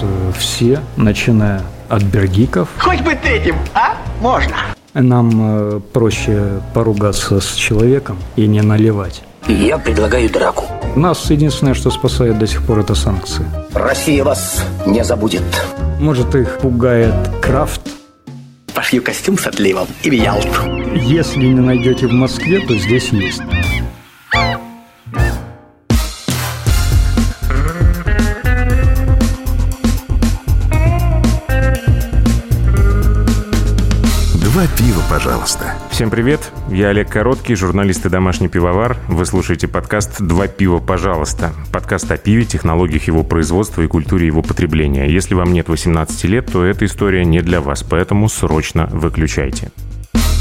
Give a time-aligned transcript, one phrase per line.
[0.00, 2.68] э, все, начиная от бергиков.
[2.78, 3.96] Хоть бы третьим, а?
[4.20, 4.56] Можно.
[4.94, 9.22] Нам э, проще поругаться с человеком и не наливать.
[9.48, 10.66] Я предлагаю драку.
[10.94, 13.44] Нас единственное, что спасает до сих пор, это санкции.
[13.74, 15.42] Россия вас не забудет.
[15.98, 17.80] Может, их пугает крафт.
[18.74, 20.62] Пошью костюм с отливом и в Ялту.
[20.94, 23.42] Если не найдете в Москве, то здесь есть.
[35.22, 35.74] Пожалуйста.
[35.88, 38.96] Всем привет, я Олег Короткий, журналист и домашний пивовар.
[39.06, 41.52] Вы слушаете подкаст «Два пива, пожалуйста».
[41.72, 45.06] Подкаст о пиве, технологиях его производства и культуре его потребления.
[45.08, 49.70] Если вам нет 18 лет, то эта история не для вас, поэтому срочно выключайте.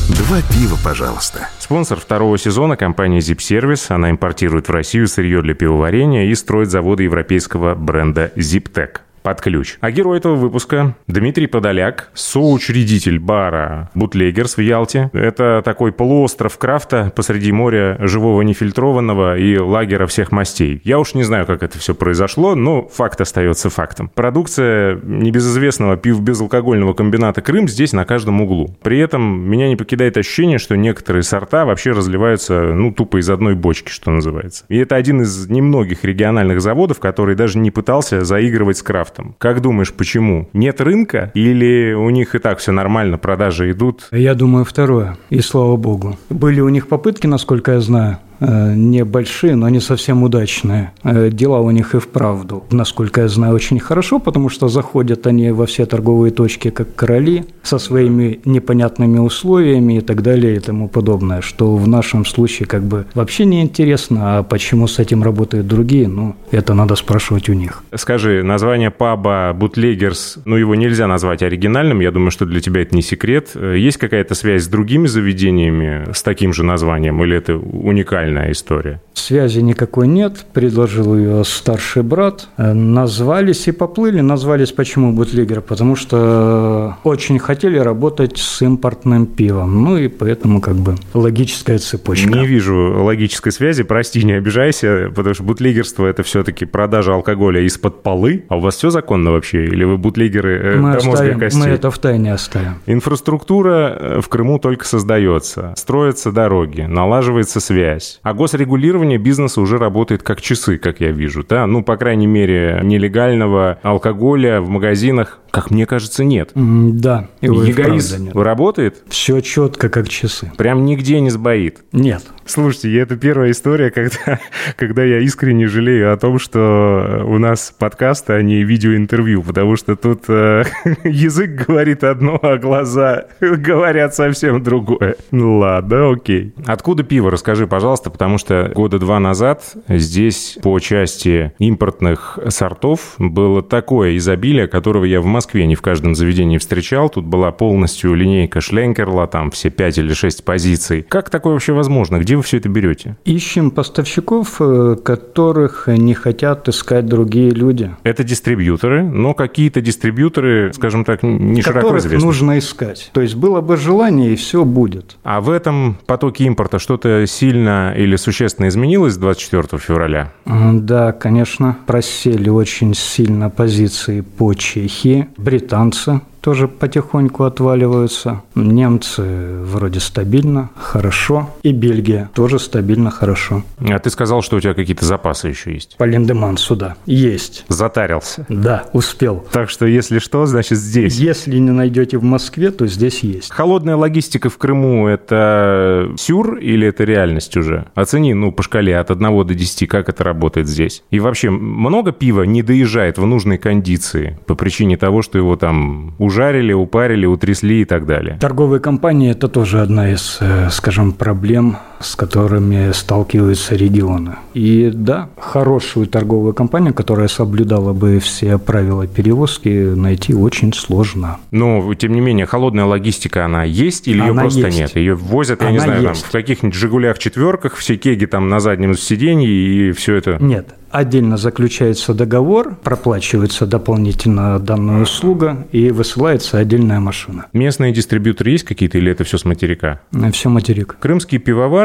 [0.10, 1.48] Два пива, пожалуйста.
[1.60, 3.94] Спонсор второго сезона– компания Zip Service.
[3.94, 9.78] Она импортирует в Россию сырье для пивоварения и строит заводы европейского бренда ZipTech под ключ.
[9.82, 15.10] А герой этого выпуска Дмитрий Подоляк, соучредитель бара «Бутлегерс» в Ялте.
[15.14, 20.82] Это такой полуостров крафта посреди моря живого нефильтрованного и лагера всех мастей.
[20.84, 24.10] Я уж не знаю, как это все произошло, но факт остается фактом.
[24.14, 28.76] Продукция небезызвестного пив-безалкогольного комбината «Крым» здесь на каждом углу.
[28.82, 33.56] При этом меня не покидает ощущение, что некоторые сорта вообще разливаются, ну, тупо из одной
[33.56, 34.66] бочки, что называется.
[34.70, 39.36] И это один из немногих региональных заводов, который даже не пытался заигрывать с крафтом крафтом.
[39.38, 40.50] Как думаешь, почему?
[40.54, 44.08] Нет рынка или у них и так все нормально, продажи идут?
[44.12, 45.18] Я думаю, второе.
[45.30, 46.18] И слава богу.
[46.30, 50.92] Были у них попытки, насколько я знаю, небольшие, но не совсем удачные.
[51.04, 55.52] Э, дела у них и вправду, насколько я знаю, очень хорошо, потому что заходят они
[55.52, 60.88] во все торговые точки как короли со своими непонятными условиями и так далее и тому
[60.88, 65.68] подобное, что в нашем случае как бы вообще не интересно, а почему с этим работают
[65.68, 67.84] другие, ну, это надо спрашивать у них.
[67.96, 72.96] Скажи, название паба Бутлегерс, ну, его нельзя назвать оригинальным, я думаю, что для тебя это
[72.96, 73.56] не секрет.
[73.56, 78.31] Есть какая-то связь с другими заведениями с таким же названием, или это уникально?
[78.32, 79.02] Реальная история?
[79.14, 80.46] Связи никакой нет.
[80.54, 82.48] Предложил ее старший брат.
[82.58, 84.22] Э, назвались и поплыли.
[84.22, 85.62] Назвались почему бутлегер?
[85.62, 89.84] Потому что очень хотели работать с импортным пивом.
[89.84, 92.30] Ну и поэтому как бы логическая цепочка.
[92.30, 93.84] Не вижу логической связи.
[93.84, 98.46] Прости, не обижайся, потому что бутлегерство– это все-таки продажа алкоголя из-под полы.
[98.48, 99.66] А у вас все законно вообще?
[99.66, 101.62] Или вы бутлегеры э, мы до мозга костей?
[101.62, 102.76] Мы это в тайне оставим.
[102.86, 105.74] Инфраструктура э, в Крыму только создается.
[105.76, 108.21] Строятся дороги, налаживается связь.
[108.24, 111.66] А госрегулирование бизнеса уже работает как часы, как я вижу, да?
[111.66, 116.52] Ну, по крайней мере, нелегального алкоголя в магазинах как мне кажется, нет.
[116.56, 117.28] Да.
[117.42, 119.04] ЕГАИС работает?
[119.10, 120.52] Все четко, как часы.
[120.58, 121.84] Прям нигде не сбоит?
[121.92, 122.24] Нет.
[122.46, 124.40] Слушайте, это первая история, когда,
[124.78, 129.96] когда я искренне жалею о том, что у нас подкаст, а не видеоинтервью, потому что
[129.96, 130.64] тут э,
[131.04, 135.16] язык говорит одно, а глаза говорят совсем другое.
[135.32, 136.54] Ну ладно, окей.
[136.66, 137.30] Откуда пиво?
[137.30, 144.68] Расскажи, пожалуйста, потому что года два назад здесь по части импортных сортов было такое изобилие,
[144.68, 147.10] которого я в Москве Москве не в каждом заведении встречал.
[147.10, 151.02] Тут была полностью линейка Шленкерла, там все пять или шесть позиций.
[151.02, 152.20] Как такое вообще возможно?
[152.20, 153.18] Где вы все это берете?
[153.26, 157.90] Ищем поставщиков, э, которых не хотят искать другие люди.
[158.04, 162.28] Это дистрибьюторы, но какие-то дистрибьюторы, скажем так, не которых широко известны.
[162.28, 163.10] нужно искать.
[163.12, 165.18] То есть было бы желание, и все будет.
[165.24, 170.32] А в этом потоке импорта что-то сильно или существенно изменилось с 24 февраля?
[170.46, 171.78] Да, конечно.
[171.88, 178.42] Просели очень сильно позиции по Чехии британцы тоже потихоньку отваливаются.
[178.56, 179.24] Немцы
[179.64, 181.50] вроде стабильно, хорошо.
[181.64, 183.64] И Бельгия тоже стабильно, хорошо.
[183.80, 185.96] А ты сказал, что у тебя какие-то запасы еще есть?
[185.98, 186.96] По Линдемансу, да.
[187.06, 187.66] Есть.
[187.68, 188.46] Затарился?
[188.50, 189.46] Да, успел.
[189.52, 191.18] Так что, если что, значит здесь.
[191.18, 193.52] Если не найдете в Москве, то здесь есть.
[193.52, 197.86] Холодная логистика в Крыму– это сюр или это реальность уже?
[197.94, 201.04] Оцени, ну, по шкале от 1 до 10, как это работает здесь.
[201.12, 206.16] И вообще, много пива не доезжает в нужной кондиции по причине того, что его там
[206.32, 208.38] ужарили, упарили, утрясли и так далее.
[208.40, 214.36] Торговые компании– это тоже одна из, э, скажем, проблем, с которыми сталкиваются регионы.
[214.54, 221.38] И да, хорошую торговую компанию, которая соблюдала бы все правила перевозки, найти очень сложно.
[221.52, 224.78] Но, тем не менее, холодная логистика, она есть или ее просто есть.
[224.78, 224.96] нет?
[224.96, 228.60] Ее возят, я она не знаю, там, в каких-нибудь «Жигулях» четверках, все кеги там на
[228.60, 230.38] заднем сиденье и все это?
[230.40, 237.46] Нет, Отдельно заключается договор, проплачивается дополнительно данная услуга и высылается отдельная машина.
[237.54, 240.02] Местные дистрибьюторы есть какие-то или это все с материка?
[240.34, 240.98] Все материк.
[241.00, 241.40] Крымские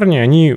[0.06, 0.56] пивоварни, они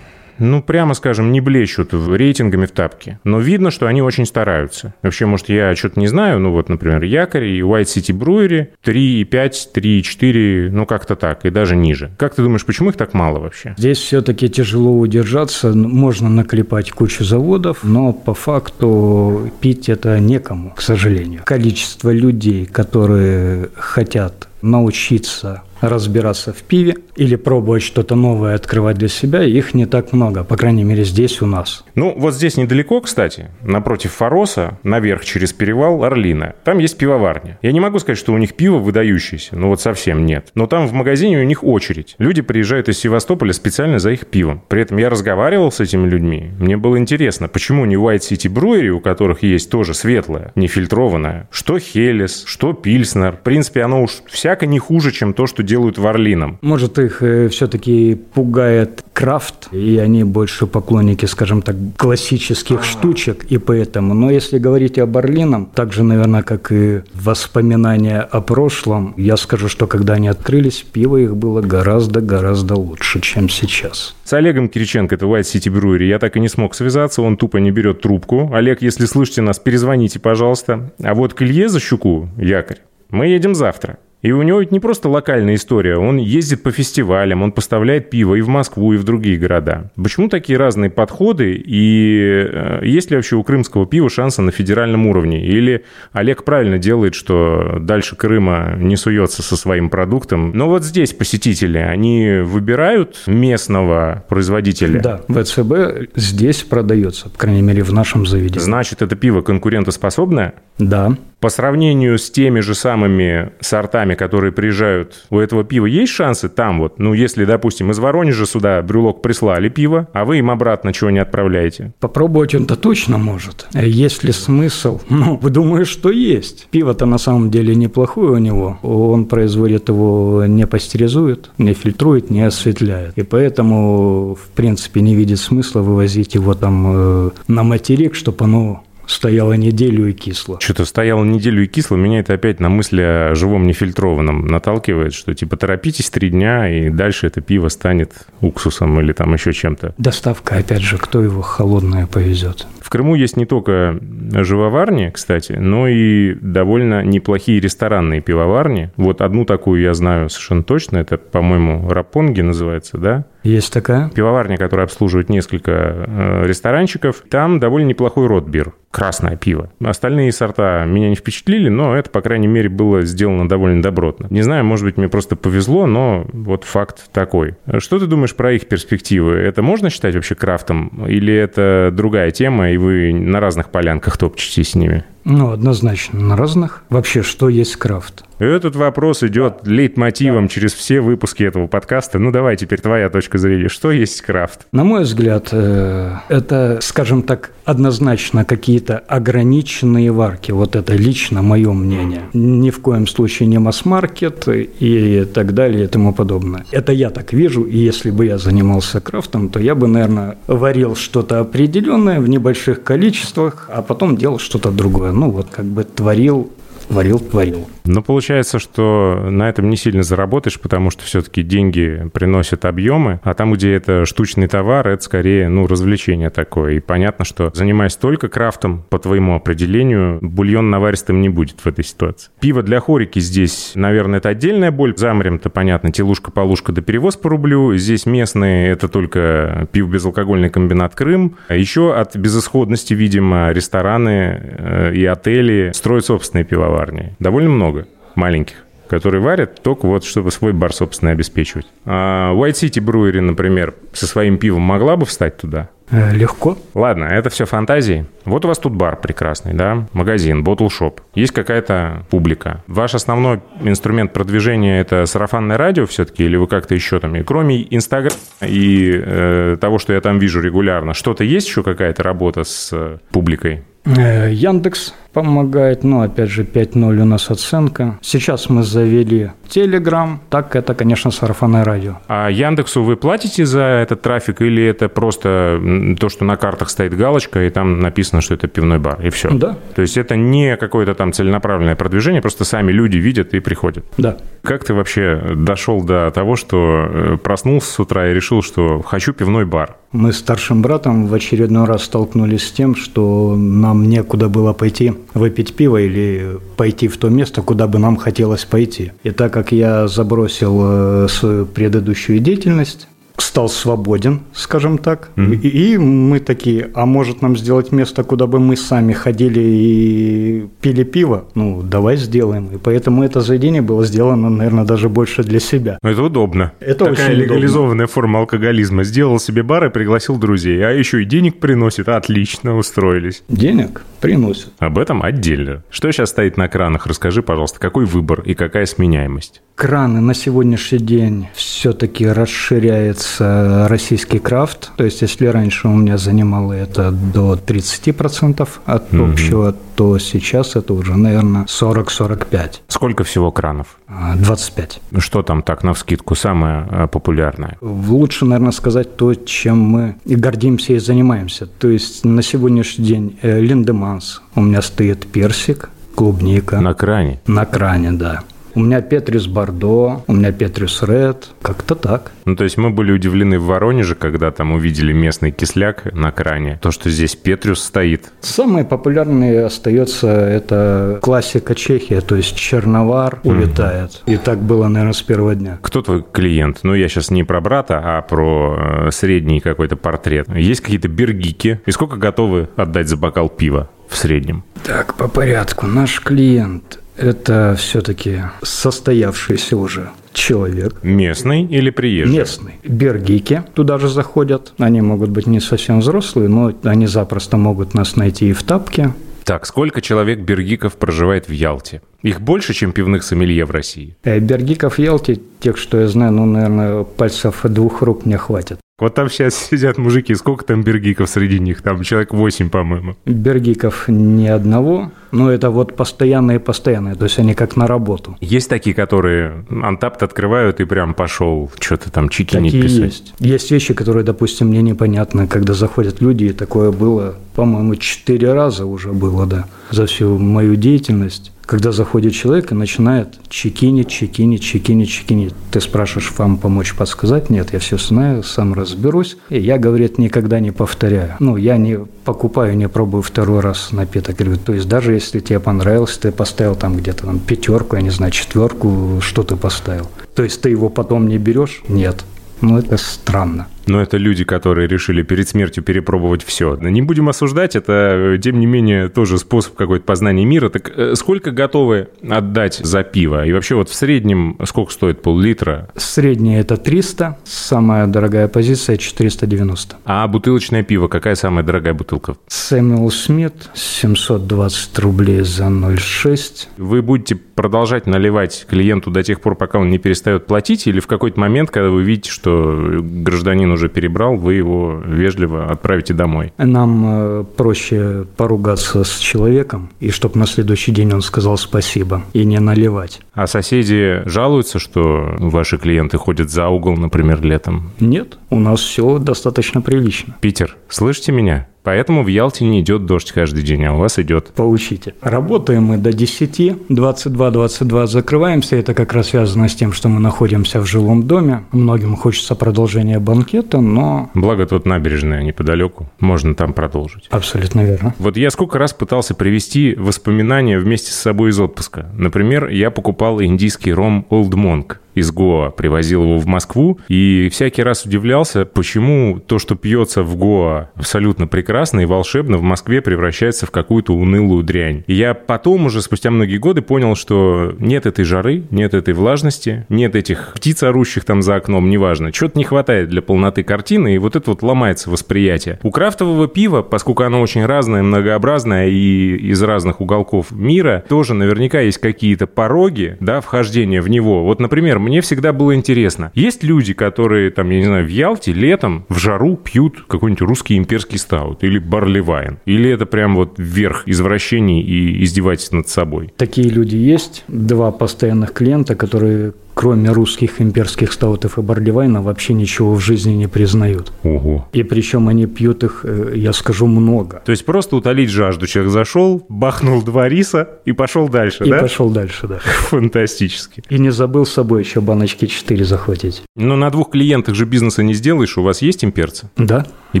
[0.38, 3.20] ну, прямо скажем, не блещут рейтингами в тапке.
[3.24, 4.94] Но видно, что они очень стараются.
[5.02, 9.52] Вообще, может, я что-то не знаю, ну вот, например, Якорь и White City Brewery 3,5,
[9.74, 12.10] 3,4, ну как-то так, и даже ниже.
[12.16, 13.74] Как ты думаешь, почему их так мало вообще?
[13.76, 15.74] Здесь все-таки тяжело удержаться.
[15.74, 21.42] Можно наклепать кучу заводов, но по факту пить это некому, к сожалению.
[21.44, 29.42] Количество людей, которые хотят научиться разбираться в пиве или пробовать что-то новое открывать для себя,
[29.42, 31.84] их не так много, по крайней мере, здесь у нас.
[31.94, 37.58] Ну, вот здесь недалеко, кстати, напротив Фороса, наверх через перевал Орлина, там есть пивоварня.
[37.62, 40.48] Я не могу сказать, что у них пиво выдающееся, ну вот совсем нет.
[40.54, 42.14] Но там в магазине у них очередь.
[42.18, 44.62] Люди приезжают из Севастополя специально за их пивом.
[44.68, 46.50] При этом я разговаривал с этими людьми.
[46.58, 51.78] Мне было интересно, почему не White City Brewery, у которых есть тоже светлое, нефильтрованное, что
[51.78, 53.36] Хелес, что Пильснер.
[53.36, 56.58] В принципе, оно уж всяко не хуже, чем то, что делают в Орлином.
[56.62, 63.58] Может, их э, все-таки пугает крафт, и они больше поклонники, скажем так, классических штучек, и
[63.58, 64.14] поэтому.
[64.14, 69.68] Но если говорить об Орлином, так же, наверное, как и воспоминания о прошлом, я скажу,
[69.68, 74.14] что когда они открылись, пиво их было гораздо-гораздо лучше, чем сейчас.
[74.24, 77.58] С Олегом Кириченко, это White City Brewery, я так и не смог связаться, он тупо
[77.58, 78.50] не берет трубку.
[78.52, 80.92] Олег, если слышите нас, перезвоните, пожалуйста.
[81.02, 82.78] А вот к Илье Защуку, якорь,
[83.10, 83.98] мы едем завтра.
[84.22, 88.34] И у него ведь не просто локальная история, он ездит по фестивалям, он поставляет пиво
[88.34, 89.90] и в Москву, и в другие города.
[89.96, 95.06] Почему такие разные подходы, и э, есть ли вообще у крымского пива шансы на федеральном
[95.06, 95.46] уровне?
[95.46, 100.52] Или Олег правильно делает, что дальше Крыма не суется со своим продуктом?
[100.54, 105.00] Но вот здесь посетители, они выбирают местного производителя?
[105.00, 108.58] Да, ВЦБ здесь продается, по крайней мере, в нашем заведении.
[108.58, 110.54] Значит, это пиво конкурентоспособное?
[110.78, 111.16] Да.
[111.40, 116.80] По сравнению с теми же самыми сортами, которые приезжают, у этого пива есть шансы там
[116.80, 116.98] вот?
[116.98, 121.18] Ну, если, допустим, из Воронежа сюда брюлок прислали пиво, а вы им обратно чего не
[121.18, 121.92] отправляете?
[121.98, 123.66] Попробовать он-то точно может.
[123.72, 125.00] Есть ли смысл?
[125.20, 126.66] Ну, думаю, что есть.
[126.70, 128.78] Пиво-то на самом деле неплохое у него.
[128.82, 133.18] Он производит его, не пастеризует, не фильтрует, не осветляет.
[133.18, 138.82] И поэтому, в принципе, не видит смысла вывозить его там э, на материк, чтобы оно
[139.10, 140.58] стояла неделю и кисло.
[140.60, 145.34] Что-то стояло неделю и кисло, меня это опять на мысли о живом нефильтрованном наталкивает, что
[145.34, 149.94] типа торопитесь три дня, и дальше это пиво станет уксусом или там еще чем-то.
[149.98, 152.66] Доставка, опять же, кто его холодное повезет?
[152.90, 154.00] В Крыму есть не только
[154.32, 158.90] живоварни, кстати, но и довольно неплохие ресторанные пивоварни.
[158.96, 163.26] Вот одну такую я знаю совершенно точно, это, по-моему, Рапонги называется, да?
[163.42, 164.10] Есть такая.
[164.10, 167.22] Пивоварня, которая обслуживает несколько э, ресторанчиков.
[167.30, 168.74] Там довольно неплохой ротбир.
[168.90, 169.70] Красное пиво.
[169.82, 174.26] Остальные сорта меня не впечатлили, но это, по крайней мере, было сделано довольно добротно.
[174.30, 177.54] Не знаю, может быть, мне просто повезло, но вот факт такой.
[177.78, 179.36] Что ты думаешь про их перспективы?
[179.36, 181.06] Это можно считать вообще крафтом?
[181.08, 185.04] Или это другая тема, и вы на разных полянках топчетесь с ними?
[185.24, 186.82] Ну, однозначно, на разных.
[186.88, 188.24] Вообще, что есть крафт?
[188.40, 192.18] Этот вопрос идет лейтмотивом через все выпуски этого подкаста.
[192.18, 193.68] Ну, давай теперь твоя точка зрения.
[193.68, 194.66] Что есть крафт?
[194.72, 200.52] На мой взгляд, э, это, скажем так, однозначно какие-то ограниченные варки.
[200.52, 202.22] Вот это лично мое мнение.
[202.32, 206.64] Ни в коем случае не масс-маркет и так далее и тому подобное.
[206.70, 210.96] Это я так вижу, и если бы я занимался крафтом, то я бы, наверное, варил
[210.96, 215.12] что-то определенное в небольших количествах, а потом делал что-то другое.
[215.12, 216.50] Ну, вот как бы творил
[216.90, 217.68] варил, творил.
[217.84, 223.34] Но получается, что на этом не сильно заработаешь, потому что все-таки деньги приносят объемы, а
[223.34, 226.74] там, где это штучный товар, это скорее, ну, развлечение такое.
[226.74, 231.84] И понятно, что занимаясь только крафтом, по твоему определению, бульон наваристым не будет в этой
[231.84, 232.30] ситуации.
[232.40, 234.94] Пиво для хорики здесь, наверное, это отдельная боль.
[234.96, 237.76] Замрем-то, понятно, телушка, полушка да перевоз по рублю.
[237.76, 241.36] Здесь местные, это только пиво безалкогольный комбинат Крым.
[241.48, 246.44] А еще от безысходности, видимо, рестораны э, и отели строят собственные
[246.80, 247.14] пивоварни.
[247.18, 248.56] Довольно много маленьких,
[248.88, 251.66] которые варят только вот, чтобы свой бар, собственно, обеспечивать.
[251.84, 255.68] А White City Brewery, например, со своим пивом могла бы встать туда?
[255.90, 256.56] Э, легко.
[256.74, 258.06] Ладно, это все фантазии.
[258.24, 259.88] Вот у вас тут бар прекрасный, да?
[259.92, 261.00] Магазин, ботлшоп.
[261.14, 262.62] Есть какая-то публика.
[262.68, 266.24] Ваш основной инструмент продвижения– это сарафанное радио все-таки?
[266.24, 267.16] Или вы как-то еще там?
[267.16, 272.04] И кроме Инстаграма и э, того, что я там вижу регулярно, что-то есть еще какая-то
[272.04, 273.64] работа с э, публикой?
[273.84, 277.98] Э, Яндекс помогает, но опять же 5.0 у нас оценка.
[278.02, 281.98] Сейчас мы завели Телеграм, так это, конечно, сарафанное радио.
[282.06, 285.60] А Яндексу вы платите за этот трафик или это просто
[285.98, 289.30] то, что на картах стоит галочка и там написано, что это пивной бар и все?
[289.30, 289.56] Да.
[289.74, 293.84] То есть это не какое-то там целенаправленное продвижение, просто сами люди видят и приходят?
[293.96, 294.16] Да.
[294.42, 299.12] Как ты вообще дошел до того, что э, проснулся с утра и решил, что хочу
[299.12, 299.76] пивной бар?
[299.92, 304.92] Мы с старшим братом в очередной раз столкнулись с тем, что нам некуда было пойти
[305.14, 308.92] выпить пиво или пойти в то место, куда бы нам хотелось пойти.
[309.02, 312.88] И так как я забросил э, предыдущую деятельность,
[313.22, 315.10] стал свободен, скажем так.
[315.16, 315.40] Mm-hmm.
[315.40, 320.46] И, и мы такие, а может нам сделать место, куда бы мы сами ходили и
[320.60, 321.24] пили пиво?
[321.34, 322.48] Ну, давай сделаем.
[322.54, 325.78] И поэтому это заведение было сделано, наверное, даже больше для себя.
[325.82, 326.52] Это удобно.
[326.60, 327.86] Это Такая очень легализованная удобно.
[327.86, 328.84] форма алкоголизма.
[328.84, 330.64] Сделал себе бар и пригласил друзей.
[330.64, 331.88] А еще и денег приносит.
[331.88, 333.22] Отлично, устроились.
[333.28, 334.50] Денег приносит.
[334.58, 335.62] Об этом отдельно.
[335.70, 336.86] Что сейчас стоит на кранах?
[336.86, 339.42] Расскажи, пожалуйста, какой выбор и какая сменяемость?
[339.54, 344.72] Краны на сегодняшний день все-таки расширяется российский крафт.
[344.76, 349.12] То есть, если раньше у меня занимало это до 30% от mm-hmm.
[349.12, 352.60] общего, то сейчас это уже, наверное, 40-45.
[352.68, 353.78] Сколько всего кранов?
[354.16, 354.80] 25.
[354.92, 357.56] А, Что там так, на вскидку, самое а, популярное?
[357.60, 361.46] Лучше, наверное, сказать то, чем мы и гордимся, и занимаемся.
[361.46, 366.60] То есть, на сегодняшний день э, Линдеманс, у меня стоит персик, клубника.
[366.60, 367.20] На кране?
[367.26, 368.22] На кране, да.
[368.54, 372.12] У меня Петрис Бордо, у меня Петрис Ред, как-то так.
[372.24, 376.58] Ну, то есть мы были удивлены в Воронеже, когда там увидели местный кисляк на кране,
[376.60, 378.10] то, что здесь Петрис стоит.
[378.20, 384.02] Самый популярный остается это классика Чехия, то есть черновар улетает.
[384.06, 384.14] Mm-hmm.
[384.14, 385.58] И так было, наверное, с первого дня.
[385.62, 386.60] Кто твой клиент?
[386.62, 390.28] Ну, я сейчас не про брата, а про э, средний какой-то портрет.
[390.34, 391.60] Есть какие-то бергики?
[391.66, 394.44] И сколько готовы отдать за бокал пива в среднем?
[394.64, 395.66] Так, по порядку.
[395.66, 400.82] Наш клиент это все-таки состоявшийся уже человек.
[400.82, 402.18] Местный или приезжий?
[402.18, 402.54] Местный.
[402.62, 404.52] Бергики туда же заходят.
[404.58, 408.92] Они могут быть не совсем взрослые, но они запросто могут нас найти и в тапке.
[409.24, 411.82] Так, сколько человек бергиков проживает в Ялте?
[412.02, 413.96] Их больше, чем пивных сомелье в России?
[414.02, 418.58] Э, бергиков в Ялте, тех, что я знаю, ну, наверное, пальцев двух рук мне хватит.
[418.80, 421.62] Вот там сейчас сидят мужики, сколько там бергиков среди них?
[421.62, 422.96] Там человек 8, по-моему.
[423.04, 428.16] Бергиков ни одного, но это вот постоянные-постоянные, то есть они как на работу.
[428.20, 432.82] Есть такие, которые антапт открывают и прям пошел что-то там чекинить такие писать?
[432.82, 433.14] есть.
[433.18, 438.66] Есть вещи, которые, допустим, мне непонятны, когда заходят люди, и такое было, по-моему, четыре раза
[438.66, 444.88] уже было, да, за всю мою деятельность когда заходит человек и начинает чекинить, чекинить, чекинить,
[444.88, 445.34] чекинить.
[445.50, 447.28] Ты спрашиваешь, вам помочь подсказать?
[447.28, 449.16] Нет, я все знаю, сам разберусь.
[449.30, 451.16] И я, говорит, никогда не повторяю.
[451.18, 454.14] Ну, я не покупаю, не пробую второй раз напиток.
[454.14, 457.90] Говорю, то есть даже если тебе понравилось, ты поставил там где-то там пятерку, я не
[457.90, 459.88] знаю, четверку, что ты поставил.
[460.14, 461.62] То есть ты его потом не берешь?
[461.66, 462.04] Нет.
[462.42, 463.48] Ну, это странно.
[463.70, 466.56] Но это люди, которые решили перед смертью перепробовать все.
[466.56, 470.48] Не будем осуждать, это, тем не менее, тоже способ какой-то познания мира.
[470.48, 473.24] Так э, сколько готовы отдать за пиво?
[473.24, 475.68] И вообще вот в среднем сколько стоит пол-литра?
[475.76, 479.76] Среднее это 300, самая дорогая позиция 490.
[479.84, 482.16] А бутылочное пиво, какая самая дорогая бутылка?
[482.26, 486.48] Сэмюэл Смит, 720 рублей за 0,6.
[486.56, 490.86] Вы будете продолжать наливать клиенту до тех пор, пока он не перестает платить, или в
[490.86, 496.34] какой-то момент, когда вы видите, что гражданин уже перебрал, вы его вежливо отправите домой?
[496.36, 502.26] Нам э, проще поругаться с человеком, и чтобы на следующий день он сказал спасибо, и
[502.26, 503.00] не наливать.
[503.14, 507.70] А соседи жалуются, что ваши клиенты ходят за угол, например, летом?
[507.80, 510.14] Нет, у нас все достаточно прилично.
[510.20, 511.48] Питер, слышите меня?
[511.62, 514.28] Поэтому в Ялте не идет дождь каждый день, а у вас идет.
[514.34, 514.94] Поучите.
[515.02, 518.56] Работаем мы до 10, 22-22 закрываемся.
[518.56, 521.44] Это как раз связано с тем, что мы находимся в жилом доме.
[521.52, 524.10] Многим хочется продолжения банкета, но...
[524.14, 525.88] Благо тут набережная неподалеку.
[526.00, 527.06] Можно там продолжить.
[527.10, 527.94] Абсолютно верно.
[527.98, 531.90] Вот я сколько раз пытался привести воспоминания вместе с собой из отпуска.
[531.94, 537.62] Например, я покупал индийский ром Old Monk из Гоа, привозил его в Москву, и всякий
[537.62, 543.46] раз удивлялся, почему то, что пьется в Гоа абсолютно прекрасно и волшебно, в Москве превращается
[543.46, 544.84] в какую-то унылую дрянь.
[544.86, 549.66] И я потом уже, спустя многие годы, понял, что нет этой жары, нет этой влажности,
[549.68, 552.12] нет этих птиц, орущих там за окном, неважно.
[552.12, 555.58] Чего-то не хватает для полноты картины, и вот это вот ломается восприятие.
[555.62, 561.60] У крафтового пива, поскольку оно очень разное, многообразное и из разных уголков мира, тоже наверняка
[561.60, 564.24] есть какие-то пороги, да, вхождения в него.
[564.24, 566.10] Вот, например, мне всегда было интересно.
[566.16, 570.58] Есть люди, которые, там, я не знаю, в Ялте летом в жару пьют какой-нибудь русский
[570.58, 572.40] имперский стаут или барливайн?
[572.44, 576.12] Или это прям вот верх извращений и издевательств над собой?
[576.16, 577.22] Такие люди есть.
[577.28, 583.26] Два постоянных клиента, которые кроме русских имперских стаутов и бардивайна, вообще ничего в жизни не
[583.26, 583.92] признают.
[584.04, 584.48] Ого.
[584.54, 587.20] И причем они пьют их, э, я скажу, много.
[587.26, 588.46] То есть просто утолить жажду.
[588.46, 591.58] Человек зашел, бахнул два риса и пошел дальше, И да?
[591.58, 592.38] пошел дальше, да.
[592.70, 593.62] Фантастически.
[593.68, 596.22] И не забыл с собой еще баночки 4 захватить.
[596.36, 598.38] Но на двух клиентах же бизнеса не сделаешь.
[598.38, 599.66] У вас есть имперцы Да?
[599.92, 600.00] и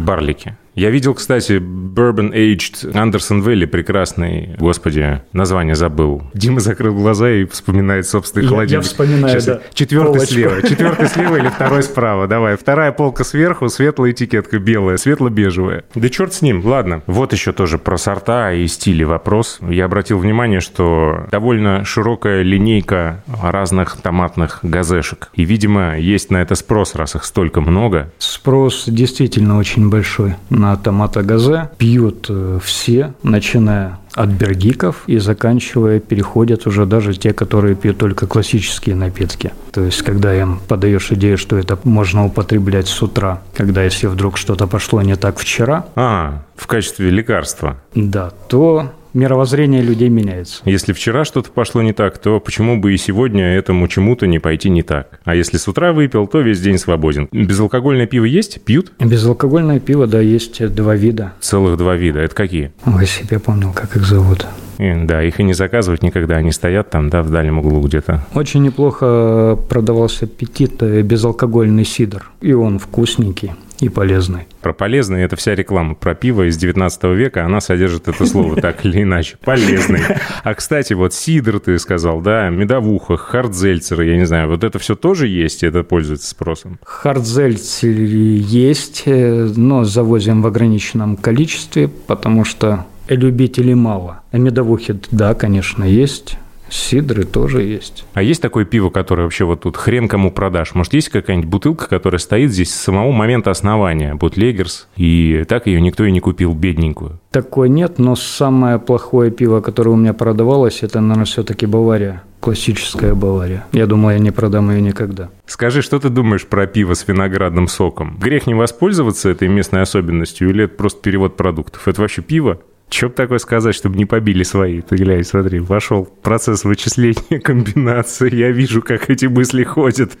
[0.00, 0.56] барлики?
[0.74, 4.54] Я видел, кстати, Bourbon Aged Андерсон Вэлли прекрасный.
[4.58, 6.22] Господи, название забыл.
[6.32, 8.84] Дима закрыл глаза и вспоминает собственный Я- я холодильник.
[8.84, 10.32] вспоминаю, Сейчас я- да, Четвертый полочку.
[10.34, 10.62] слева.
[10.62, 12.26] Четвертый слева или второй справа.
[12.28, 12.56] Давай.
[12.56, 15.84] Вторая полка сверху, светлая этикетка белая, светло-бежевая.
[15.94, 16.64] Да черт с ним.
[16.64, 17.02] Ладно.
[17.06, 19.58] Вот еще тоже про сорта и стили вопрос.
[19.68, 25.30] Я обратил внимание, что довольно широкая линейка разных томатных газешек.
[25.34, 28.12] И, видимо, есть на это спрос, раз их столько много.
[28.18, 31.70] Спрос действительно очень большой на томата газе.
[31.78, 38.26] Пьют э, все, начиная от бергиков и заканчивая, переходят уже даже те, которые пьют только
[38.26, 39.52] классические напитки.
[39.72, 44.36] То есть, когда им подаешь идею, что это можно употреблять с утра, когда если вдруг
[44.36, 47.76] что-то пошло не так вчера, А, в качестве лекарства.
[47.94, 50.62] да, то мировоззрение людей меняется.
[50.64, 54.70] Если вчера что-то пошло не так, то почему бы и сегодня этому чему-то не пойти
[54.70, 55.20] не так?
[55.24, 57.28] А если с утра выпил, то весь день свободен.
[57.32, 58.62] Безалкогольное пиво есть?
[58.62, 58.92] Пьют?
[58.98, 61.32] Безалкогольное пиво, да, есть два вида.
[61.40, 62.20] Целых два вида.
[62.20, 62.72] Это какие?
[62.86, 64.46] Ой, я помнил, как их зовут.
[64.80, 66.36] И, да, их и не заказывать никогда.
[66.36, 68.26] Они стоят там, да, в дальнем углу где-то.
[68.34, 72.30] Очень неплохо продавался аппетит э, безалкогольный сидр.
[72.40, 74.46] И он вкусненький и полезный.
[74.60, 78.84] Про полезный это вся реклама про пиво из 19 века, она содержит это слово так
[78.84, 79.36] или иначе.
[79.44, 80.00] Полезный.
[80.42, 84.94] А, кстати, вот сидр ты сказал, да, медовуха, хардзельцеры, я не знаю, вот это все
[84.94, 86.78] тоже есть, это пользуется спросом?
[86.84, 94.20] Хардзельцер есть, э, но завозим в ограниченном количестве, потому что любителей мало.
[94.32, 96.36] А медовухи, да, конечно, есть.
[96.70, 98.04] Сидры тоже есть.
[98.14, 100.74] А есть такое пиво, которое вообще вот тут хрен кому продашь?
[100.74, 105.80] Может, есть какая-нибудь бутылка, которая стоит здесь с самого момента основания, бутлегерс, и так ее
[105.80, 107.18] никто и не купил, бедненькую?
[107.32, 112.22] Такой нет, но самое плохое пиво, которое у меня продавалось, это, наверное, все-таки Бавария.
[112.38, 113.66] Классическая Бавария.
[113.72, 115.28] Я думаю, я не продам ее никогда.
[115.44, 118.16] Скажи, что ты думаешь про пиво с виноградным соком?
[118.18, 121.86] Грех не воспользоваться этой местной особенностью или это просто перевод продуктов?
[121.86, 122.60] Это вообще пиво?
[122.90, 124.80] Че бы такое сказать, чтобы не побили свои?
[124.80, 128.34] Ты глянь, смотри, вошел процесс вычисления комбинации.
[128.34, 130.12] Я вижу, как эти мысли ходят.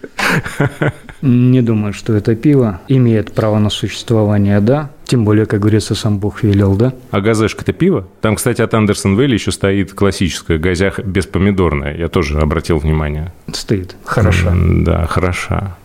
[1.20, 4.90] Не думаю, что это пиво имеет право на существование, да.
[5.04, 6.94] Тем более, как говорится, сам Бог велел, да.
[7.10, 8.06] А газешка-то пиво?
[8.20, 11.96] Там, кстати, от Андерсон Вэлли еще стоит классическая газях беспомидорная.
[11.96, 13.32] Я тоже обратил внимание.
[13.52, 13.96] Стоит.
[14.04, 14.48] Хорошо.
[14.50, 15.76] М, Да, хороша.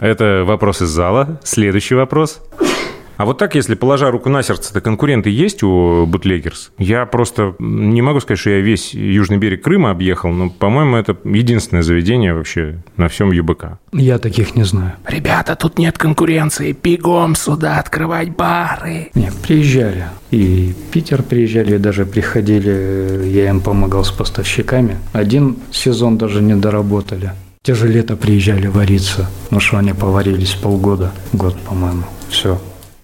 [0.00, 1.40] Это вопрос из зала.
[1.42, 2.40] Следующий вопрос.
[3.20, 6.72] А вот так, если положа руку на сердце, то конкуренты есть у Бутлегерс?
[6.78, 11.14] Я просто не могу сказать, что я весь южный берег Крыма объехал, но, по-моему, это
[11.24, 13.78] единственное заведение вообще на всем ЮБК.
[13.92, 14.94] Я таких не знаю.
[15.06, 16.74] Ребята, тут нет конкуренции.
[16.82, 19.10] Бегом сюда открывать бары.
[19.14, 20.06] Нет, приезжали.
[20.30, 24.96] И Питер приезжали, и даже приходили, я им помогал с поставщиками.
[25.12, 27.32] Один сезон даже не доработали.
[27.62, 29.28] Те же лето приезжали вариться.
[29.50, 32.04] Ну что, они поварились полгода, год, по-моему.
[32.30, 32.58] Все.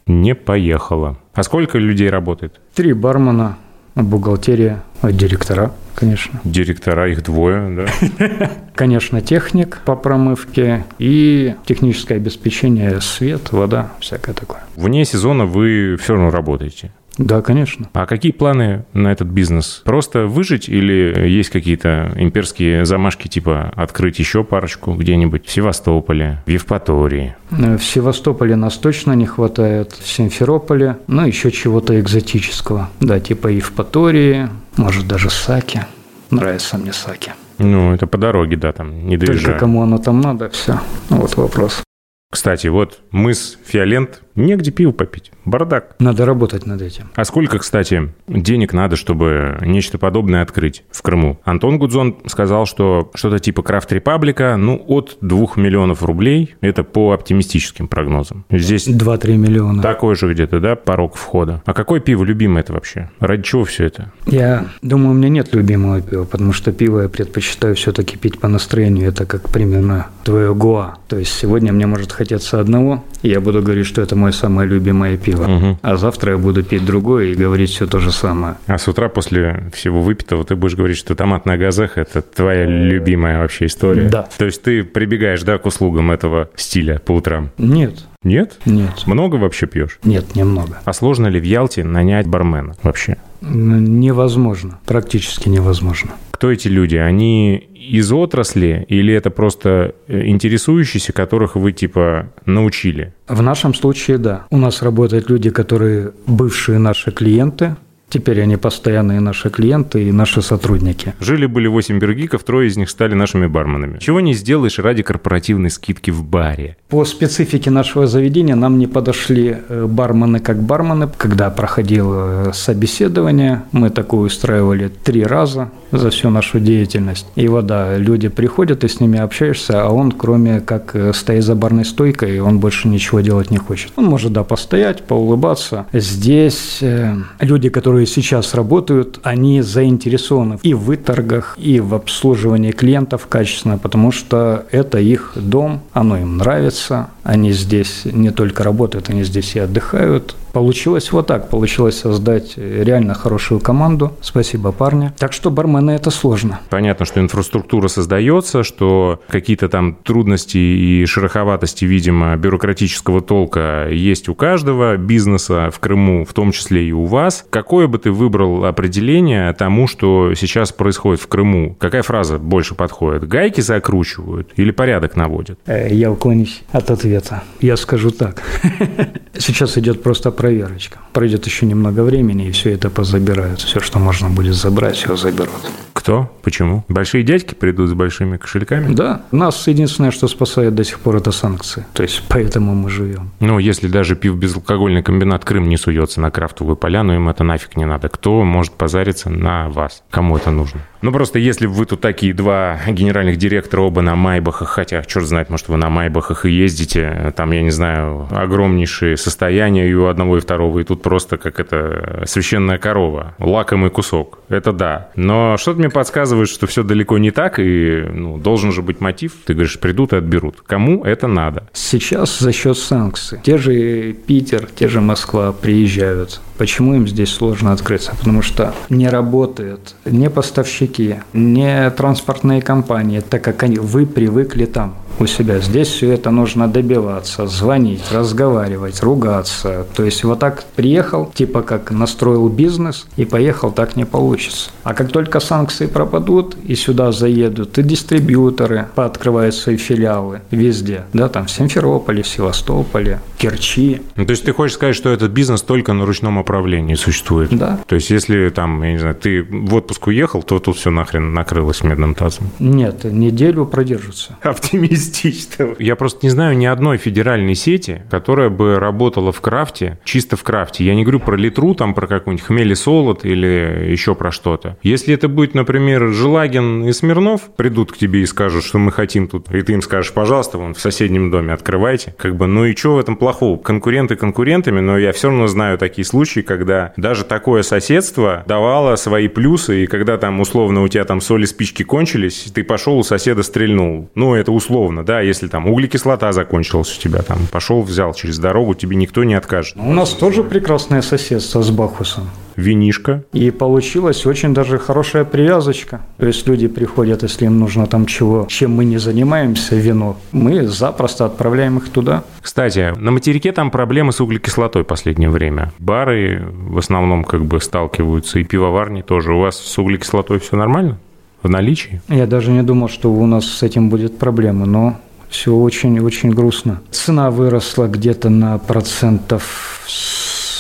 [0.07, 1.19] Не поехала.
[1.35, 2.61] А сколько людей работает?
[2.75, 3.59] Три бармена,
[3.97, 6.41] бухгалтерия, а директора, конечно.
[6.45, 7.87] Директора, их двое,
[8.19, 8.51] да?
[8.75, 14.61] Конечно, техник по промывке и техническое обеспечение, свет, вода, всякое такое.
[14.77, 16.93] Вне сезона вы все равно работаете.
[17.19, 17.89] Да, конечно.
[17.95, 19.83] А какие планы на этот бизнес?
[19.85, 26.51] Просто выжить или есть какие-то имперские замашки, типа открыть еще парочку где-нибудь в Севастополе, в
[26.51, 27.35] Евпатории?
[27.53, 32.91] Э, В Севастополе нас точно не хватает, в Симферополе, ну, еще чего-то экзотического.
[33.01, 35.87] Да, типа Евпатории, может, даже Саки.
[36.31, 37.33] Нравится мне Саки.
[37.59, 39.59] Ну, это по дороге, да, там, не Только доезжая.
[39.59, 40.81] кому оно там надо, все.
[41.09, 41.83] Вот вопрос.
[42.31, 45.31] Кстати, вот мыс Фиолент, негде пиво попить.
[45.47, 45.95] Бардак.
[46.01, 47.05] Надо работать над этим.
[47.15, 51.39] А сколько, кстати, денег надо, чтобы нечто подобное открыть в Крыму?
[51.45, 56.57] Антон Гудзон сказал, что что-то типа Крафт Репаблика, ну, от 2 миллионов рублей.
[56.61, 58.45] Это по оптимистическим прогнозам.
[58.51, 59.83] Здесь 2-3 миллиона.
[59.83, 61.63] такой же где-то, да, порог входа.
[61.65, 63.11] А какое пиво любимое это вообще?
[63.21, 64.13] Ради чего все это?
[64.27, 68.49] Я думаю, у меня нет любимого пива, потому что пиво я предпочитаю все-таки пить по
[68.49, 69.09] настроению.
[69.09, 70.97] Это как примерно твое гуа.
[71.07, 74.69] То есть сегодня мне может хотеться одного, и я буду говорить, что это мое самое
[74.69, 75.36] любимое пиво.
[75.45, 75.79] Мгм.
[75.83, 78.57] А завтра я буду пить другое и говорить все то же самое.
[78.67, 83.39] А с утра после всего выпитого ты будешь говорить, что томатная газеха– это твоя любимая
[83.41, 84.09] вообще история?
[84.09, 84.29] Да.
[84.39, 87.51] То есть ты прибегаешь, да, к услугам этого стиля по утрам?
[87.59, 88.59] Нет, Нет?
[88.65, 89.99] нет, Много вообще пьешь?
[90.05, 90.79] нет, немного.
[90.85, 93.17] А сложно ли в Ялте нанять бармена вообще?
[93.43, 96.13] Невозможно, практически невозможно.
[96.37, 96.97] Кто эти люди?
[96.97, 103.15] Они из отрасли или это просто э, интересующиеся, которых вы типа научили?
[103.27, 104.45] В нашем случае, да.
[104.51, 107.77] У нас работают люди, которые бывшие наши клиенты,
[108.09, 111.15] Теперь они постоянные наши клиенты и наши сотрудники.
[111.21, 113.99] Жили-были 8 бергиков, трое из них стали нашими барменами.
[113.99, 116.77] Чего не сделаешь ради корпоративной скидки в баре?
[116.89, 121.09] По специфике нашего заведения нам не подошли э, бармены как бармены.
[121.17, 127.27] Когда проходило собеседование, мы такое устраивали три раза за всю нашу деятельность.
[127.35, 131.45] И вот да, люди приходят, ты с ними общаешься, а он, кроме как э, стоять
[131.45, 133.93] за барной стойкой, он больше ничего делать не хочет.
[133.97, 135.87] Он может, да, постоять, поулыбаться.
[135.93, 143.27] Здесь э, люди, которые сейчас работают, они заинтересованы и в выторгах, и в обслуживании клиентов
[143.29, 149.25] качественно, потому что это их дом, оно им нравится, они здесь не только работают, они
[149.25, 151.51] здесь и отдыхают, Получилось вот так.
[151.51, 154.15] Получилось создать реально хорошую команду.
[154.23, 155.13] Спасибо, парни.
[155.19, 156.61] Так что бармены– это сложно.
[156.71, 164.35] Понятно, что инфраструктура создается, что какие-то там трудности и шероховатости, видимо, бюрократического толка есть у
[164.35, 167.45] каждого бизнеса в Крыму, в том числе и у вас.
[167.51, 171.77] Какое бы ты выбрал определение тому, что сейчас происходит в Крыму?
[171.79, 173.29] Какая фраза больше подходит?
[173.29, 175.59] Гайки закручивают или порядок наводят?
[175.67, 177.16] Э, я уклонюсь от ответа.
[177.61, 178.43] Я скажу так.
[179.39, 180.99] Сейчас идет просто проверочка.
[181.13, 183.61] Пройдет еще немного времени, и все это позабирают.
[183.61, 185.51] Все, что можно будет забрать, все заберут.
[185.93, 186.31] Кто?
[186.43, 186.85] Почему?
[186.89, 188.95] Большие дядьки придут с большими кошельками?
[188.95, 189.23] Да.
[189.33, 191.85] Нас единственное, что спасает до сих пор, это санкции.
[191.95, 193.31] То есть, поэтому мы живем.
[193.41, 197.77] Ну, если даже пив безалкогольный комбинат Крым не суется на крафтовую поляну, им это нафиг
[197.77, 198.09] не надо.
[198.09, 200.03] Кто может позариться на вас?
[200.11, 200.81] Кому это нужно?
[201.03, 205.51] Ну, просто если вы тут такие два генеральных директора оба на Майбахах, хотя, черт знает,
[205.51, 210.39] может, вы на Майбахах и ездите, там, я не знаю, огромнейшие состояния и у одного,
[210.39, 214.39] и второго, и тут просто как это священная корова, лакомый кусок.
[214.49, 215.11] Это да.
[215.17, 219.33] Но что-то мне подсказывает, что все далеко не так, и ну, должен же быть мотив.
[219.45, 220.63] Ты говоришь, придут и отберут.
[220.65, 221.69] Кому это надо?
[221.73, 223.41] Сейчас за счет санкций.
[223.43, 226.41] Те же Питер, те же Москва приезжают.
[226.59, 228.13] Почему им здесь сложно открыться?
[228.19, 234.95] Потому что не работают не поставщики, не транспортные компании, так как они, вы привыкли там
[235.19, 235.61] у себя.
[235.61, 239.87] Здесь все это нужно добиваться, звонить, разговаривать, ругаться.
[239.95, 244.71] То есть вот так приехал, типа как настроил бизнес и поехал, так не получится.
[244.83, 251.29] А как только санкции пропадут и сюда заедут и дистрибьюторы, пооткрывают свои филиалы везде, да,
[251.29, 254.03] там в Симферополе, в Севастополе, Керчи.
[254.17, 257.51] Ну, то есть ты хочешь сказать, что этот бизнес только на ручном управлении существует?
[257.51, 257.81] Да.
[257.87, 261.35] То есть если там, я не знаю, ты в отпуск уехал, то тут все нахрен
[261.35, 262.49] накрылось медным тазом?
[262.61, 264.37] Нет, неделю продержится.
[264.43, 265.75] Оптимист оптимистично.
[265.79, 270.43] Я просто не знаю ни одной федеральной сети, которая бы работала в крафте, чисто в
[270.43, 270.85] крафте.
[270.85, 274.77] Я не говорю про литру, там про какой-нибудь хмели солод или еще про что-то.
[274.83, 279.29] Если это будет, например, Желагин и Смирнов придут к тебе и скажут, что мы хотим
[279.29, 282.15] тут, и ты им скажешь, пожалуйста, вон в соседнем доме открывайте.
[282.19, 283.59] Как бы, ну и что в этом плохого?
[283.59, 289.29] Конкуренты конкурентами, но я все равно знаю такие случаи, когда даже такое соседство давало свои
[289.29, 293.43] плюсы, и когда там условно у тебя там соли спички кончились, ты пошел у соседа
[293.43, 294.11] стрельнул.
[294.15, 298.75] Ну, это условно, да, если там углекислота закончилась у тебя, там, пошел, взял через дорогу,
[298.75, 299.77] тебе никто не откажет.
[299.77, 303.25] У нас тоже прекрасное соседство с Бахусом винишко.
[303.33, 306.01] И получилась очень даже хорошая привязочка.
[306.19, 310.67] То есть люди приходят, если им нужно там чего, чем мы не занимаемся, вино, мы
[310.67, 312.25] запросто отправляем их туда.
[312.41, 315.73] Кстати, на материке там проблемы с углекислотой в последнее время.
[315.79, 319.33] Бары в основном как бы сталкиваются, и пивоварни тоже.
[319.33, 320.99] У вас с углекислотой все нормально?
[321.43, 322.01] в наличии?
[322.09, 326.81] Я даже не думал, что у нас с этим будет проблема, но все очень-очень грустно.
[326.91, 329.83] Цена выросла где-то на процентов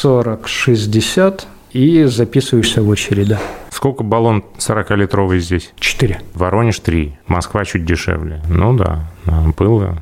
[0.02, 1.44] 40-60
[1.76, 3.40] и записываешься в очередь, да.
[3.70, 5.72] Сколько баллон 40-литровый здесь?
[5.78, 6.22] Четыре.
[6.32, 7.18] Воронеж три.
[7.26, 8.40] Москва чуть дешевле.
[8.48, 9.10] Ну да,
[9.56, 9.98] было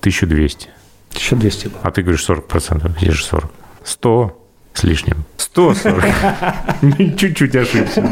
[0.00, 0.68] 1200.
[1.10, 1.80] 1200 было.
[1.82, 3.50] А ты говоришь 40%, здесь же 40.
[3.82, 4.42] 100
[4.74, 5.24] с лишним.
[5.38, 7.16] 140.
[7.18, 8.02] Чуть-чуть ошибся.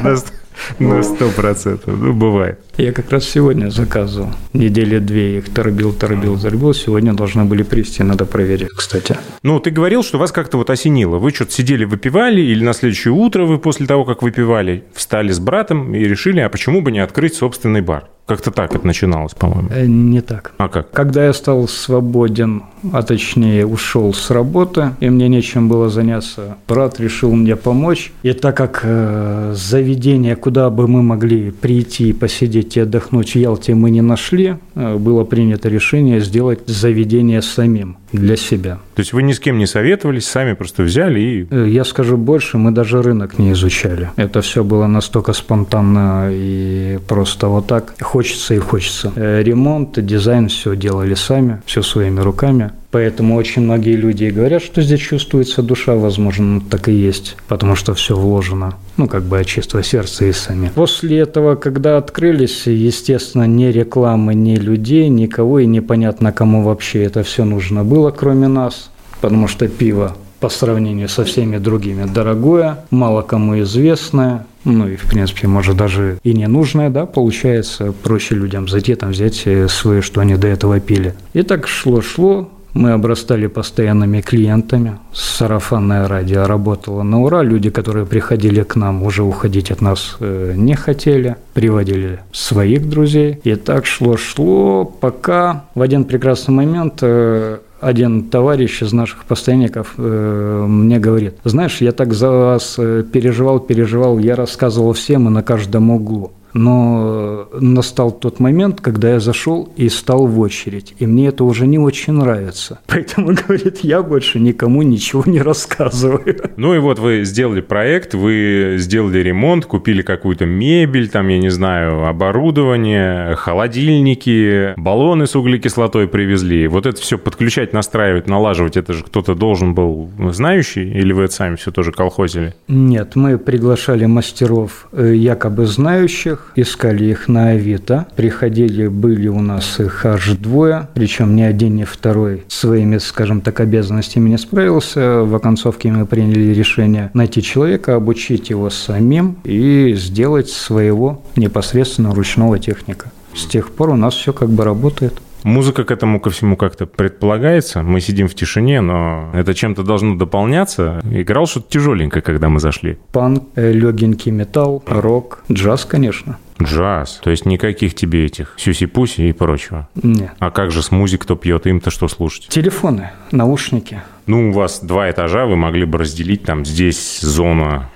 [0.79, 1.94] На сто процентов.
[1.96, 2.61] Ну, бывает.
[2.77, 4.31] Я как раз сегодня заказывал.
[4.53, 6.75] Недели две их торбил, торбил, торбил.
[6.75, 9.17] Сегодня должны были привезти, надо проверить, кстати.
[9.43, 11.19] Ну, ты говорил, что вас как-то вот осенило.
[11.19, 15.39] Вы что-то сидели, выпивали, или на следующее утро вы после того, как выпивали, встали с
[15.39, 18.09] братом и решили, а почему бы не открыть собственный бар?
[18.27, 19.69] Как-то так это начиналось, по-моему.
[19.71, 20.55] Э, не так.
[20.57, 20.91] А как?
[20.93, 26.99] Когда я стал свободен, а точнее ушел с работы, и мне нечем было заняться, брат
[26.99, 28.13] решил мне помочь.
[28.23, 33.35] И так как э, заведение, куда бы мы могли прийти и посидеть посидеть и отдохнуть
[33.35, 38.79] в Ялте мы не нашли, э, было принято решение сделать заведение самим для себя.
[38.94, 41.46] То есть вы ни с кем не советовались, сами просто взяли и...
[41.50, 44.11] Э, Я скажу больше, мы даже рынок не изучали.
[44.16, 47.94] Это все было настолько спонтанно и просто вот так.
[48.00, 49.12] Хочется и хочется.
[49.16, 52.70] Э, Ремонт, дизайн, все делали сами, все своими руками.
[52.95, 57.93] Поэтому очень многие люди говорят, что здесь чувствуется душа, возможно, так и есть, потому что
[57.93, 60.71] все вложено, ну, как бы от чистого сердца и сами.
[60.73, 67.25] После этого, когда открылись, естественно, ни рекламы, ни людей, никого, и непонятно, кому вообще это
[67.25, 73.23] все нужно было, кроме нас, потому что пиво по сравнению со всеми другими дорогое, мало
[73.23, 78.69] кому известное, ну и, в принципе, может, даже и не нужное, да, получается, проще людям
[78.69, 81.15] зайти, там, взять э, свое, что они до этого пили.
[81.33, 84.99] И так шло-шло, мы обрастали постоянными клиентами.
[85.13, 87.43] Сарафанное радио работало на ура.
[87.43, 91.37] Люди, которые приходили к нам, уже уходить от нас э, не хотели.
[91.55, 93.41] Приводили своих друзей.
[93.45, 100.67] И так шло-шло, пока в один прекрасный момент э, один товарищ из наших постоянников э,
[100.69, 105.43] мне говорит, знаешь, я так за вас э, переживал, переживал, я рассказывал всем и на
[105.43, 106.33] каждом углу.
[106.55, 110.95] Но настал тот момент, когда я зашел и стал в очередь.
[110.99, 112.81] И мне это уже не очень нравится.
[112.87, 116.25] Поэтому, говорит, я больше никому ничего не рассказываю.
[116.57, 121.49] Ну и вот вы сделали проект, вы сделали ремонт, купили какую-то мебель, там, я не
[121.49, 126.69] знаю, оборудование, холодильники, баллоны с углекислотой привезли.
[126.69, 131.35] Вот это все подключать, настраивать, налаживать, это же кто-то должен был знающий, или вы это
[131.35, 132.55] сами все тоже колхозили?
[132.69, 138.07] Нет, мы приглашали мастеров э, якобы знающих, искали их на Авито.
[138.17, 143.61] Приходили, были у нас их аж двое, причем ни один, ни второй своими, скажем так,
[143.61, 145.23] обязанностями не справился.
[145.23, 152.59] В оконцовке мы приняли решение найти человека, обучить его самим и сделать своего непосредственно ручного
[152.59, 153.11] техника.
[153.35, 155.21] С тех пор у нас все как бы работает.
[155.45, 157.83] Музыка к этому ко всему как-то предполагается.
[157.83, 161.03] Мы сидим в тишине, но это чем-то должно дополняться.
[161.11, 162.99] Играл что-то тяжеленькое, когда мы зашли.
[163.13, 166.39] Панк, э, легенький металл, рок, джаз, конечно.
[166.63, 167.21] Джаз.
[167.23, 169.87] То есть никаких тебе этих сюси-пуси и прочего.
[170.03, 170.33] Нет.
[170.39, 172.49] А как же с музик, кто пьет, им-то что слушать?
[172.49, 174.01] Телефоны, наушники.
[174.27, 177.91] Ну, у вас два этажа, вы могли бы разделить там здесь зона,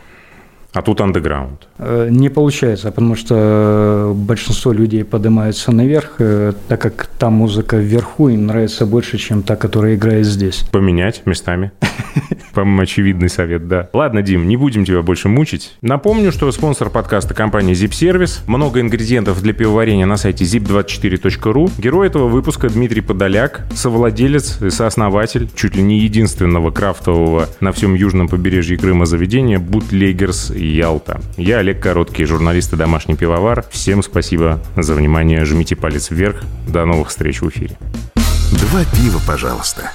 [0.78, 1.66] а тут андеграунд.
[1.78, 8.28] Э, Не получается, потому что большинство людей поднимаются наверх, э, так как та музыка вверху
[8.28, 10.64] им нравится больше, чем та, которая играет здесь.
[10.70, 11.70] Поменять местами.
[12.54, 13.88] По-моему, очевидный совет, да.
[13.92, 15.76] Ладно, Дим, не будем тебя больше мучить.
[15.82, 18.40] Напомню, что спонсор подкаста компания Zip Service.
[18.46, 21.70] Много ингредиентов для пивоварения на сайте zip24.ru.
[21.78, 27.94] Герой этого выпуска Дмитрий Подоляк, совладелец и сооснователь чуть ли не единственного крафтового на всем
[27.94, 31.20] южном побережье Крыма заведения Бутлегерс Ялта.
[31.36, 33.64] Я Олег Короткий, журналист и домашний пивовар.
[33.70, 35.44] Всем спасибо за внимание.
[35.44, 36.42] Жмите палец вверх.
[36.66, 37.76] До новых встреч в эфире.
[38.52, 39.92] Два пива, пожалуйста.